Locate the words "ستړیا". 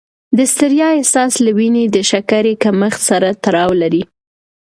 0.53-0.87